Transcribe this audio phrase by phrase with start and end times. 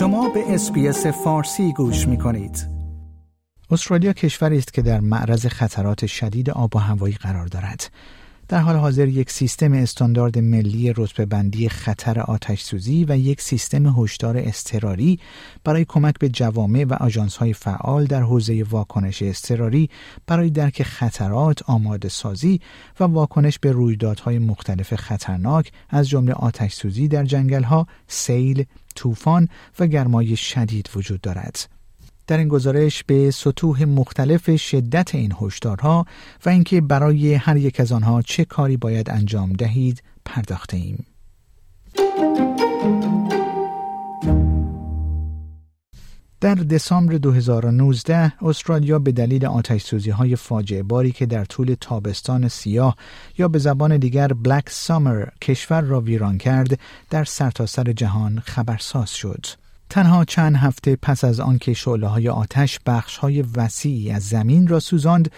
[0.00, 2.68] شما به SBS فارسی گوش می کنید.
[3.70, 7.90] استرالیا کشوری است که در معرض خطرات شدید آب و هوایی قرار دارد.
[8.48, 13.86] در حال حاضر یک سیستم استاندارد ملی رتبه بندی خطر آتش سوزی و یک سیستم
[13.86, 15.18] هشدار اضطراری
[15.64, 19.90] برای کمک به جوامع و های فعال در حوزه واکنش اضطراری
[20.26, 22.60] برای درک خطرات، آماده سازی
[23.00, 28.64] و واکنش به رویدادهای مختلف خطرناک از جمله آتش سوزی در ها، سیل،
[28.96, 31.68] طوفان و گرمای شدید وجود دارد.
[32.26, 36.06] در این گزارش به سطوح مختلف شدت این هشدارها
[36.46, 41.06] و اینکه برای هر یک از آنها چه کاری باید انجام دهید پرداخته ایم.
[46.40, 52.48] در دسامبر 2019 استرالیا به دلیل آتش سوزی های فاجعه باری که در طول تابستان
[52.48, 52.96] سیاه
[53.38, 56.80] یا به زبان دیگر بلک سامر کشور را ویران کرد
[57.10, 59.46] در سرتاسر سر جهان خبرساز شد.
[59.90, 64.80] تنها چند هفته پس از آنکه شعله های آتش بخش های وسیعی از زمین را
[64.80, 65.30] سوزاند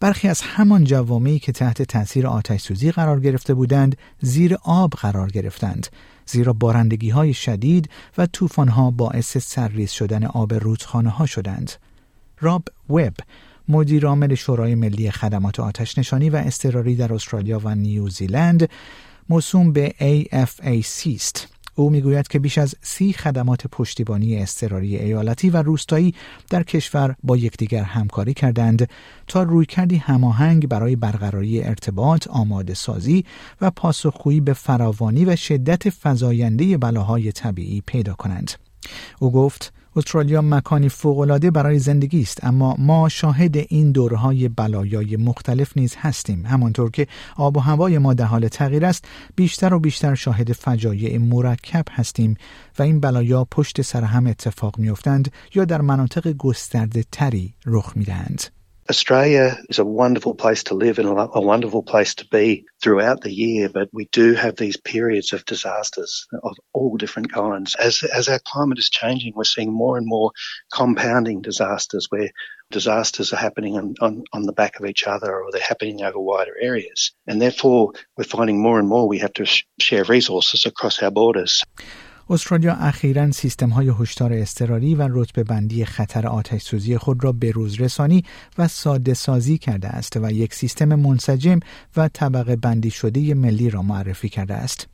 [0.00, 5.30] برخی از همان جوامعی که تحت تاثیر آتش سوزی قرار گرفته بودند زیر آب قرار
[5.30, 5.86] گرفتند.
[6.26, 11.72] زیرا بارندگی های شدید و طوفان ها باعث سرریز شدن آب رودخانه ها شدند.
[12.40, 13.14] راب وب
[13.68, 18.68] مدیر عامل شورای ملی خدمات آتش نشانی و اضطراری در استرالیا و نیوزیلند
[19.28, 21.48] موسوم به AFAC است.
[21.80, 26.14] او می‌گوید که بیش از سی خدمات پشتیبانی اضطراری ایالتی و روستایی
[26.50, 28.88] در کشور با یکدیگر همکاری کردند
[29.26, 33.24] تا رویکردی هماهنگ برای برقراری ارتباط، آماده سازی
[33.60, 38.50] و پاسخگویی به فراوانی و شدت فزاینده بلاهای طبیعی پیدا کنند.
[39.20, 45.76] او گفت استرالیا مکانی فوقالعاده برای زندگی است اما ما شاهد این دورهای بلایای مختلف
[45.76, 46.46] نیز هستیم.
[46.46, 49.04] همانطور که آب و هوای ما در حال تغییر است
[49.36, 52.36] بیشتر و بیشتر شاهد فجایع مرکب هستیم
[52.78, 58.59] و این بلایا پشت سر هم اتفاق میافتند یا در مناطق گسترده تری رخ می‌دهند.
[58.90, 63.32] Australia is a wonderful place to live and a wonderful place to be throughout the
[63.32, 67.76] year, but we do have these periods of disasters of all different kinds.
[67.76, 70.32] As, as our climate is changing, we're seeing more and more
[70.72, 72.30] compounding disasters where
[72.72, 76.18] disasters are happening on, on, on the back of each other or they're happening over
[76.18, 77.12] wider areas.
[77.28, 81.12] And therefore, we're finding more and more we have to sh- share resources across our
[81.12, 81.62] borders.
[82.32, 87.50] استرالیا اخیرا سیستم های هشدار اضطراری و رتبه بندی خطر آتش سوزی خود را به
[87.50, 88.24] روز رسانی
[88.58, 91.60] و ساده سازی کرده است و یک سیستم منسجم
[91.96, 94.88] و طبقه بندی شده ملی را معرفی کرده است.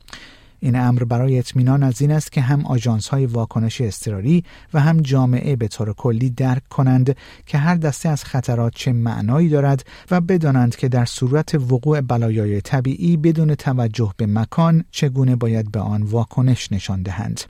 [0.59, 5.01] این امر برای اطمینان از این است که هم آژانس های واکنش اضطراری و هم
[5.01, 10.21] جامعه به طور کلی درک کنند که هر دسته از خطرات چه معنایی دارد و
[10.21, 16.03] بدانند که در صورت وقوع بلایای طبیعی بدون توجه به مکان چگونه باید به آن
[16.03, 17.41] واکنش نشان دهند.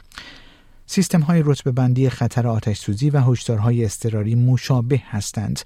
[0.85, 5.59] سیستم های رتبه بندی خطر آتش سوزی و هشدارهای اضطراری مشابه هستند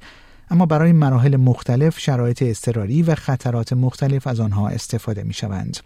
[0.49, 5.77] اما برای مراحل مختلف شرایط اضطراری و خطرات مختلف از آنها استفاده می شوند.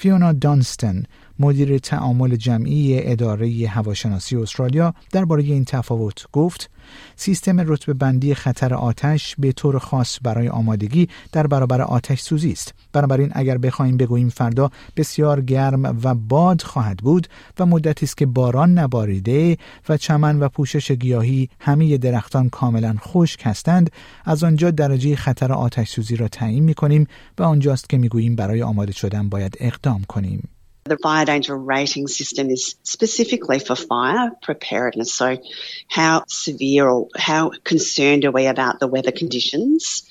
[0.00, 1.02] فیونا دانستن
[1.40, 6.70] مدیر تعامل جمعی اداره هواشناسی استرالیا درباره این تفاوت گفت
[7.16, 12.74] سیستم رتبه بندی خطر آتش به طور خاص برای آمادگی در برابر آتش سوزی است.
[12.92, 18.26] بنابراین اگر بخواهیم بگوییم فردا بسیار گرم و باد خواهد بود و مدتی است که
[18.26, 19.56] باران نباریده
[19.88, 23.90] و چمن و پوشش گیاهی همه درختان کاملا خشک هستند
[24.24, 27.06] از آنجا درجه خطر آتش سوزی را تعیین می کنیم
[27.38, 30.59] و آنجاست که می گوییم برای آماده شدن باید اقدام کنیم.
[30.90, 35.14] The fire danger rating system is specifically for fire preparedness.
[35.14, 35.38] So
[35.86, 40.02] how severe or how concerned are we about the weather conditions?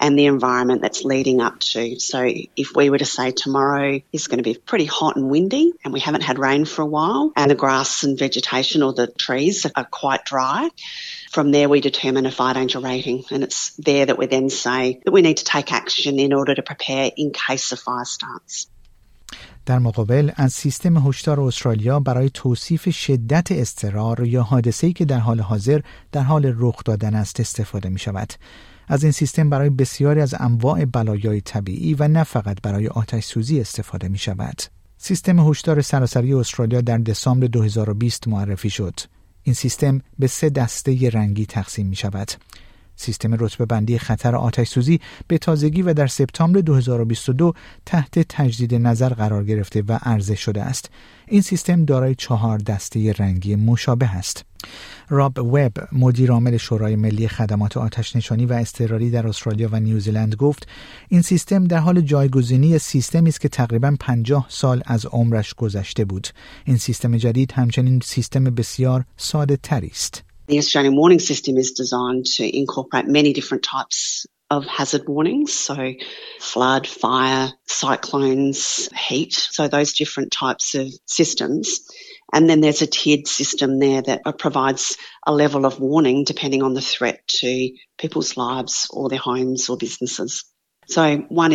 [0.00, 2.00] and the environment that's leading up to.
[2.00, 5.74] So if we were to say tomorrow is going to be pretty hot and windy
[5.84, 9.06] and we haven't had rain for a while and the grass and vegetation or the
[9.06, 10.68] trees are quite dry,
[11.30, 15.00] from there we determine a fire danger rating and it's there that we then say
[15.04, 18.66] that we need to take action in order to prepare in case a fire starts.
[19.66, 25.40] در مقابل از سیستم هشدار استرالیا برای توصیف شدت استرار یا حادثه‌ای که در حال
[25.40, 25.80] حاضر
[26.12, 28.32] در حال رخ دادن است استفاده می شود.
[28.88, 33.60] از این سیستم برای بسیاری از انواع بلایای طبیعی و نه فقط برای آتش سوزی
[33.60, 34.62] استفاده می شود.
[34.98, 39.00] سیستم هشدار سراسری استرالیا در دسامبر 2020 معرفی شد.
[39.42, 42.30] این سیستم به سه دسته رنگی تقسیم می شود.
[43.02, 47.52] سیستم رتبه بندی خطر آتش سوزی به تازگی و در سپتامبر 2022
[47.86, 50.90] تحت تجدید نظر قرار گرفته و عرضه شده است.
[51.28, 54.44] این سیستم دارای چهار دسته رنگی مشابه است.
[55.08, 60.34] راب وب مدیر عامل شورای ملی خدمات آتش نشانی و اضطراری در استرالیا و نیوزیلند
[60.34, 60.68] گفت
[61.08, 66.28] این سیستم در حال جایگزینی سیستمی است که تقریبا 50 سال از عمرش گذشته بود
[66.64, 72.26] این سیستم جدید همچنین سیستم بسیار ساده تری است The Australian warning system is designed
[72.36, 75.54] to incorporate many different types of hazard warnings.
[75.54, 75.94] So
[76.40, 79.32] flood, fire, cyclones, heat.
[79.32, 81.80] So those different types of systems.
[82.32, 84.96] And then there's a tiered system there that provides
[85.26, 89.76] a level of warning depending on the threat to people's lives or their homes or
[89.76, 90.44] businesses.
[90.88, 91.00] So
[91.30, 91.52] one.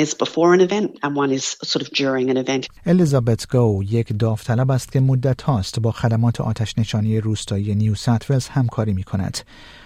[2.85, 8.31] الیزابت گو یک داوطلب است که مدت هاست با خدمات آتش نشانی روستایی نیو ساوت
[8.31, 9.37] ولز همکاری می کند.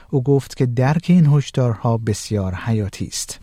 [0.10, 3.40] او گفت که درک این هشدارها بسیار حیاتی است.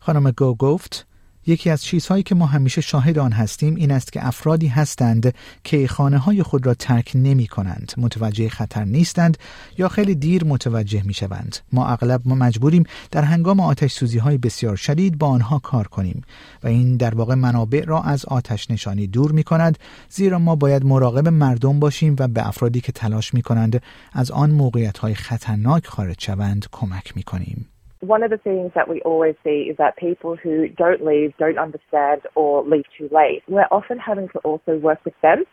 [0.00, 1.06] خانم گو گفت
[1.50, 5.88] یکی از چیزهایی که ما همیشه شاهد آن هستیم این است که افرادی هستند که
[5.88, 9.38] خانه های خود را ترک نمی کنند متوجه خطر نیستند
[9.78, 14.38] یا خیلی دیر متوجه می شوند ما اغلب ما مجبوریم در هنگام آتش سوزی های
[14.38, 16.22] بسیار شدید با آنها کار کنیم
[16.62, 20.84] و این در واقع منابع را از آتش نشانی دور می کند زیرا ما باید
[20.84, 23.82] مراقب مردم باشیم و به افرادی که تلاش می کنند
[24.12, 27.69] از آن موقعیت های خطرناک خارج شوند کمک می کنیم
[28.00, 31.58] One of the things that we always see is that people who don't leave, don't
[31.58, 35.44] understand, or leave too late, we're often having to also work with them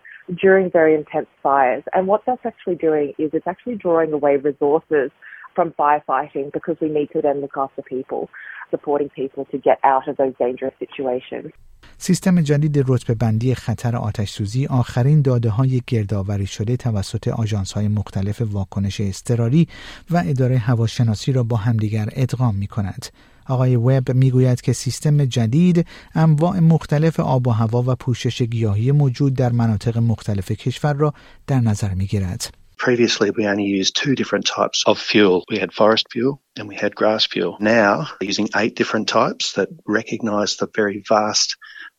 [0.42, 1.84] during very intense fires.
[1.94, 5.12] And what that's actually doing is it's actually drawing away resources
[5.56, 8.30] from firefighting because we need to then look after people,
[8.72, 11.52] supporting people to get out of those dangerous situations.
[11.98, 17.88] سیستم جدید رتبه بندی خطر آتش سوزی آخرین داده های گردآوری شده توسط آژانس های
[17.88, 19.68] مختلف واکنش اضطراری
[20.10, 23.06] و اداره هواشناسی را با همدیگر ادغام می کند.
[23.48, 29.34] آقای وب می‌گوید که سیستم جدید انواع مختلف آب و هوا و پوشش گیاهی موجود
[29.34, 31.14] در مناطق مختلف کشور را
[31.48, 32.58] در نظر می گیرد.
[32.78, 35.44] Previously, we only used two different types of fuel.
[35.50, 37.58] We had forest fuel and we had grass fuel.
[37.60, 41.58] Now, using eight different types that recognize the very vast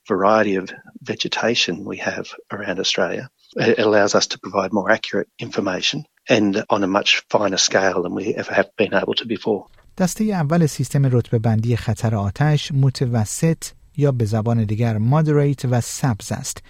[0.09, 0.65] variety of
[1.13, 3.25] vegetation we have around Australia.
[3.57, 5.99] It allows us to provide more accurate information
[6.37, 9.65] and on a much finer scale than we ever have been able to before.
[9.99, 13.65] دسته اول سیستم رتبه بندی خطر آتش متوسط
[13.97, 16.63] یا به زبان دیگر مادریت و سبز است.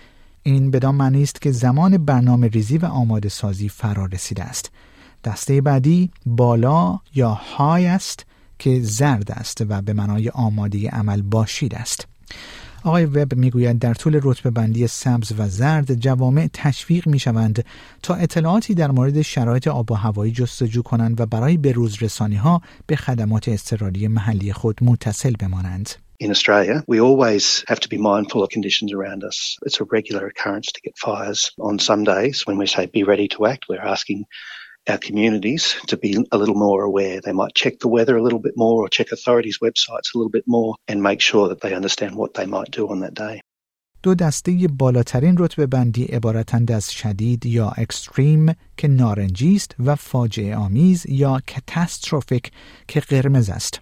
[0.42, 4.70] این بدان معنی است که زمان برنامه ریزی و آماده سازی فرا رسیده است.
[5.24, 8.26] دسته بعدی بالا یا های است
[8.58, 12.06] که زرد است و به معنای آماده عمل باشید است.
[12.84, 17.64] آقای وب می‌گوید در طول رتبه بندی سبز و زرد جوامع تشویق می شوند
[18.02, 22.62] تا اطلاعاتی در مورد شرایط آب و هوایی جستجو کنند و برای بروز رسانی ها
[22.86, 25.90] به خدمات اضطراری محلی خود متصل بمانند.
[26.20, 29.56] In Australia, we always have to be mindful of conditions around us.
[29.64, 31.52] It's a regular occurrence to get fires.
[31.60, 34.24] On some days, when we say be ready to act, we're asking
[34.88, 37.20] our communities to be a little more aware.
[37.20, 40.34] They might check the weather a little bit more or check authorities' websites a little
[40.38, 43.40] bit more and make sure that they understand what they might do on that day.
[44.02, 50.56] دو دسته بالاترین رتبه بندی عبارتند از شدید یا اکستریم که نارنجی است و فاجعه
[50.56, 52.52] آمیز یا کتاستروفیک
[52.88, 53.80] که قرمز است.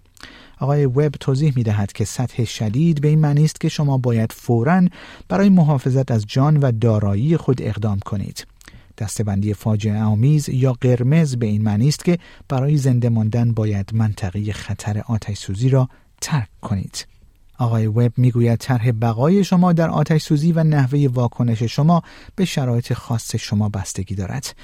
[0.59, 4.31] آقای وب توضیح می دهد که سطح شدید به این معنی است که شما باید
[4.31, 4.87] فوراً
[5.29, 8.47] برای محافظت از جان و دارایی خود اقدام کنید.
[8.97, 14.53] دستبندی فاجعه آمیز یا قرمز به این معنی است که برای زنده ماندن باید منطقه
[14.53, 15.89] خطر آتش سوزی را
[16.21, 17.07] ترک کنید.
[17.57, 22.01] آقای وب می‌گوید طرح بقای شما در آتش سوزی و نحوه واکنش شما
[22.35, 24.55] به شرایط خاص شما بستگی دارد.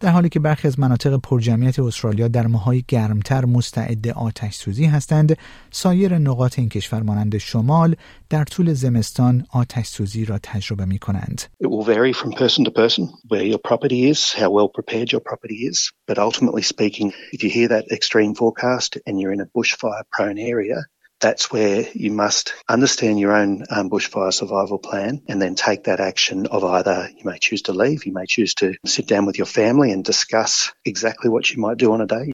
[0.00, 5.38] در حالی که برخی از مناطق پرجمعیت استرالیا در ماهای گرمتر مستعد آتش سوزی هستند
[5.70, 7.96] سایر نقاط این کشور مانند شمال
[8.30, 11.42] در طول زمستان آتش سوزی را تجربه می کنند.
[11.64, 15.22] It will vary from person to person where your property is, how well prepared your
[15.30, 15.92] property is.
[16.08, 20.38] But ultimately speaking, if you hear that extreme forecast and you're in a bushfire prone
[20.52, 20.78] area,
[21.20, 26.00] that's where you must understand your own um, bushfire survival plan and then take that
[26.00, 29.36] action of either you may choose to leave, you may choose to sit down with
[29.38, 32.32] your family and discuss exactly what you might do on a day.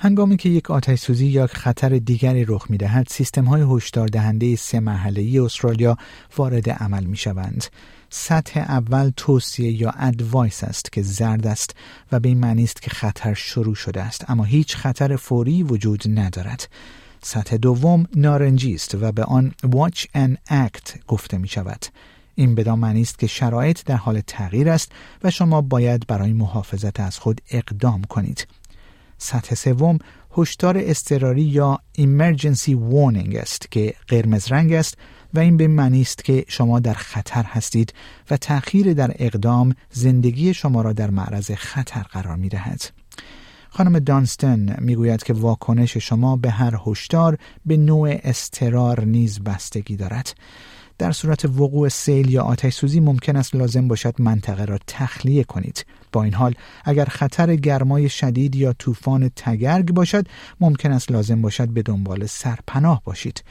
[0.00, 4.56] هنگامی که یک آتش سوزی یا خطر دیگری رخ می دهد، سیستم های هشدار دهنده
[4.56, 5.96] سه محله استرالیا
[6.36, 7.64] وارد عمل می شوند.
[8.10, 11.76] سطح اول توصیه یا ادوایس است که زرد است
[12.12, 16.02] و به این معنی است که خطر شروع شده است اما هیچ خطر فوری وجود
[16.18, 16.68] ندارد.
[17.22, 21.86] سطح دوم نارنجی است و به آن Watch and Act گفته می شود.
[22.34, 24.92] این بدان معنی است که شرایط در حال تغییر است
[25.24, 28.46] و شما باید برای محافظت از خود اقدام کنید.
[29.18, 29.98] سطح سوم
[30.36, 34.96] هشدار اضطراری یا emergency warning است که قرمز رنگ است
[35.34, 37.94] و این به معنی است که شما در خطر هستید
[38.30, 42.82] و تأخیر در اقدام زندگی شما را در معرض خطر قرار می دهد.
[43.70, 50.34] خانم دانستن می‌گوید که واکنش شما به هر هشدار به نوع استرار نیز بستگی دارد.
[50.98, 55.86] در صورت وقوع سیل یا آتش سوزی ممکن است لازم باشد منطقه را تخلیه کنید.
[56.12, 60.26] با این حال اگر خطر گرمای شدید یا طوفان تگرگ باشد
[60.60, 63.44] ممکن است لازم باشد به دنبال سرپناه باشید.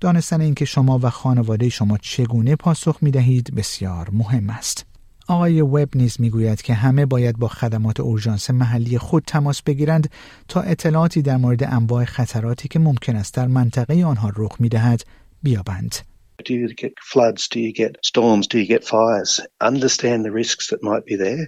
[0.00, 4.89] دانستن اینکه شما و خانواده شما چگونه پاسخ می دهید بسیار مهم است.
[5.30, 10.10] آقای وب نیز می‌گوید که همه باید با خدمات اورژانس محلی خود تماس بگیرند
[10.48, 15.02] تا اطلاعاتی در مورد انواع خطراتی که ممکن است در منطقه آنها رخ می‌دهد
[15.42, 15.94] بیابند.
[16.48, 17.48] Do you get floods?
[17.48, 18.46] Do you get storms?
[18.46, 19.40] Do you get fires?
[19.60, 21.44] Understand the risks that might be there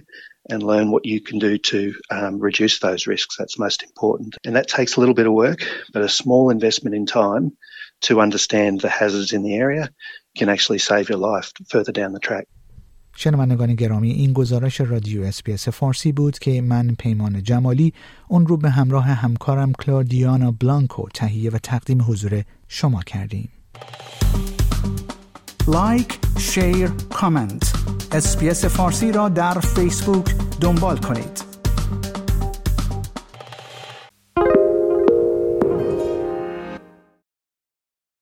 [0.51, 1.79] and learn what you can do to
[2.17, 3.33] um, reduce those risks.
[3.39, 4.31] That's most important.
[4.45, 5.61] And that takes a little bit of work,
[5.93, 7.45] but a small investment in time
[8.07, 9.85] to understand the hazards in the area
[10.39, 12.47] can actually save your life further down the track.
[13.15, 17.93] شنوندگان گرامی این گزارش رادیو SBS فارسی بود که من پیمان جمالی
[18.27, 23.49] اون رو به همراه همکارم کلاودیانا بلانکو تهیه و تقدیم حضور شما کردیم.
[25.67, 27.73] like، share، comment،
[28.11, 31.52] SBS فارسی را در فیسبوک دنبال کنید.